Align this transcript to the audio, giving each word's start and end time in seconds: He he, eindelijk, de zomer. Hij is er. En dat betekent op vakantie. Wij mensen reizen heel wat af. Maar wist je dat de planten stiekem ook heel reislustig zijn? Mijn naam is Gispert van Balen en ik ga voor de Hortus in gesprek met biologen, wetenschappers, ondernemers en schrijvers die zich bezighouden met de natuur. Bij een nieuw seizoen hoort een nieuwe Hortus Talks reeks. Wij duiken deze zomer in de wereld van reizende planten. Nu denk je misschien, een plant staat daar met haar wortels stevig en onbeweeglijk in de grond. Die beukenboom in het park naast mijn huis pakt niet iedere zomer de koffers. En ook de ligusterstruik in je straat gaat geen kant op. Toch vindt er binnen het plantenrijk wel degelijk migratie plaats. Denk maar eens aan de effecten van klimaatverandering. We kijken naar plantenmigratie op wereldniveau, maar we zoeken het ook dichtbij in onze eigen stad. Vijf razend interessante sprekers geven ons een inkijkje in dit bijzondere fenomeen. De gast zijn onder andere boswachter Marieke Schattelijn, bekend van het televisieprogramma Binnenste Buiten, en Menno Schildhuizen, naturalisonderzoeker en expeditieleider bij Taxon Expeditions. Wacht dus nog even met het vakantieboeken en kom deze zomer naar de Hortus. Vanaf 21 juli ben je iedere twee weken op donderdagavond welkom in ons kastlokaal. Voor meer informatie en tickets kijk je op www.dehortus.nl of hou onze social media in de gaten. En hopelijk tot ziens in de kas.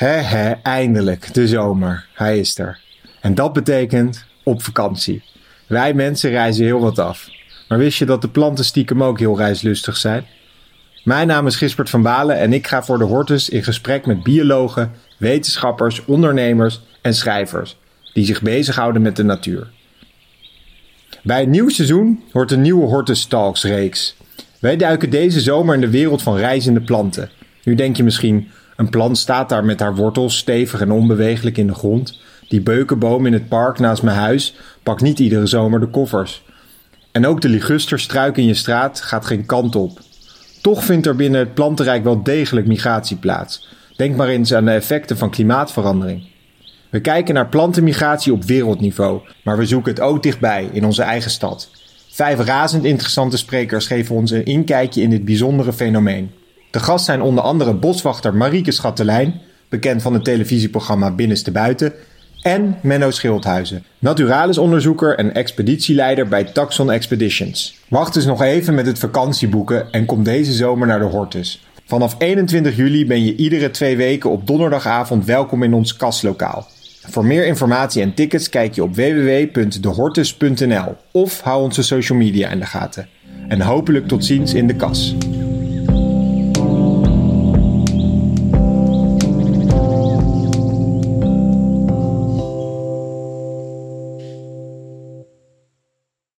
He 0.00 0.06
he, 0.06 0.50
eindelijk, 0.62 1.34
de 1.34 1.48
zomer. 1.48 2.06
Hij 2.14 2.38
is 2.38 2.58
er. 2.58 2.80
En 3.20 3.34
dat 3.34 3.52
betekent 3.52 4.24
op 4.42 4.62
vakantie. 4.62 5.22
Wij 5.66 5.94
mensen 5.94 6.30
reizen 6.30 6.64
heel 6.64 6.80
wat 6.80 6.98
af. 6.98 7.28
Maar 7.68 7.78
wist 7.78 7.98
je 7.98 8.04
dat 8.04 8.22
de 8.22 8.28
planten 8.28 8.64
stiekem 8.64 9.02
ook 9.02 9.18
heel 9.18 9.36
reislustig 9.36 9.96
zijn? 9.96 10.26
Mijn 11.04 11.26
naam 11.26 11.46
is 11.46 11.56
Gispert 11.56 11.90
van 11.90 12.02
Balen 12.02 12.38
en 12.38 12.52
ik 12.52 12.66
ga 12.66 12.82
voor 12.82 12.98
de 12.98 13.04
Hortus 13.04 13.48
in 13.48 13.62
gesprek 13.62 14.06
met 14.06 14.22
biologen, 14.22 14.92
wetenschappers, 15.16 16.04
ondernemers 16.04 16.80
en 17.00 17.14
schrijvers 17.14 17.76
die 18.12 18.24
zich 18.24 18.42
bezighouden 18.42 19.02
met 19.02 19.16
de 19.16 19.24
natuur. 19.24 19.70
Bij 21.22 21.42
een 21.42 21.50
nieuw 21.50 21.68
seizoen 21.68 22.22
hoort 22.32 22.50
een 22.50 22.60
nieuwe 22.60 22.86
Hortus 22.86 23.24
Talks 23.24 23.64
reeks. 23.64 24.16
Wij 24.60 24.76
duiken 24.76 25.10
deze 25.10 25.40
zomer 25.40 25.74
in 25.74 25.80
de 25.80 25.90
wereld 25.90 26.22
van 26.22 26.36
reizende 26.36 26.80
planten. 26.80 27.30
Nu 27.64 27.74
denk 27.74 27.96
je 27.96 28.04
misschien, 28.04 28.50
een 28.80 28.88
plant 28.88 29.18
staat 29.18 29.48
daar 29.48 29.64
met 29.64 29.80
haar 29.80 29.94
wortels 29.94 30.36
stevig 30.36 30.80
en 30.80 30.90
onbeweeglijk 30.90 31.56
in 31.56 31.66
de 31.66 31.74
grond. 31.74 32.20
Die 32.48 32.60
beukenboom 32.60 33.26
in 33.26 33.32
het 33.32 33.48
park 33.48 33.78
naast 33.78 34.02
mijn 34.02 34.16
huis 34.16 34.54
pakt 34.82 35.00
niet 35.00 35.18
iedere 35.18 35.46
zomer 35.46 35.80
de 35.80 35.86
koffers. 35.86 36.44
En 37.12 37.26
ook 37.26 37.40
de 37.40 37.48
ligusterstruik 37.48 38.36
in 38.36 38.46
je 38.46 38.54
straat 38.54 39.00
gaat 39.00 39.26
geen 39.26 39.46
kant 39.46 39.76
op. 39.76 40.00
Toch 40.62 40.84
vindt 40.84 41.06
er 41.06 41.16
binnen 41.16 41.40
het 41.40 41.54
plantenrijk 41.54 42.04
wel 42.04 42.22
degelijk 42.22 42.66
migratie 42.66 43.16
plaats. 43.16 43.68
Denk 43.96 44.16
maar 44.16 44.28
eens 44.28 44.54
aan 44.54 44.64
de 44.64 44.70
effecten 44.70 45.18
van 45.18 45.30
klimaatverandering. 45.30 46.28
We 46.90 47.00
kijken 47.00 47.34
naar 47.34 47.48
plantenmigratie 47.48 48.32
op 48.32 48.44
wereldniveau, 48.44 49.20
maar 49.44 49.58
we 49.58 49.66
zoeken 49.66 49.92
het 49.92 50.00
ook 50.00 50.22
dichtbij 50.22 50.68
in 50.72 50.84
onze 50.84 51.02
eigen 51.02 51.30
stad. 51.30 51.70
Vijf 52.10 52.38
razend 52.38 52.84
interessante 52.84 53.36
sprekers 53.36 53.86
geven 53.86 54.14
ons 54.14 54.30
een 54.30 54.44
inkijkje 54.44 55.02
in 55.02 55.10
dit 55.10 55.24
bijzondere 55.24 55.72
fenomeen. 55.72 56.30
De 56.70 56.80
gast 56.80 57.04
zijn 57.04 57.22
onder 57.22 57.44
andere 57.44 57.74
boswachter 57.74 58.34
Marieke 58.34 58.70
Schattelijn, 58.70 59.40
bekend 59.68 60.02
van 60.02 60.12
het 60.12 60.24
televisieprogramma 60.24 61.10
Binnenste 61.10 61.50
Buiten, 61.50 61.92
en 62.42 62.76
Menno 62.82 63.10
Schildhuizen, 63.10 63.84
naturalisonderzoeker 63.98 65.18
en 65.18 65.34
expeditieleider 65.34 66.28
bij 66.28 66.44
Taxon 66.44 66.90
Expeditions. 66.90 67.78
Wacht 67.88 68.14
dus 68.14 68.24
nog 68.24 68.42
even 68.42 68.74
met 68.74 68.86
het 68.86 68.98
vakantieboeken 68.98 69.92
en 69.92 70.04
kom 70.04 70.22
deze 70.22 70.52
zomer 70.52 70.86
naar 70.86 70.98
de 70.98 71.04
Hortus. 71.04 71.64
Vanaf 71.86 72.14
21 72.18 72.76
juli 72.76 73.06
ben 73.06 73.24
je 73.24 73.36
iedere 73.36 73.70
twee 73.70 73.96
weken 73.96 74.30
op 74.30 74.46
donderdagavond 74.46 75.24
welkom 75.24 75.62
in 75.62 75.74
ons 75.74 75.96
kastlokaal. 75.96 76.66
Voor 77.08 77.24
meer 77.24 77.46
informatie 77.46 78.02
en 78.02 78.14
tickets 78.14 78.48
kijk 78.48 78.74
je 78.74 78.82
op 78.82 78.94
www.dehortus.nl 78.94 80.96
of 81.12 81.40
hou 81.40 81.62
onze 81.62 81.82
social 81.82 82.18
media 82.18 82.48
in 82.48 82.58
de 82.58 82.66
gaten. 82.66 83.08
En 83.48 83.60
hopelijk 83.60 84.08
tot 84.08 84.24
ziens 84.24 84.54
in 84.54 84.66
de 84.66 84.74
kas. 84.74 85.14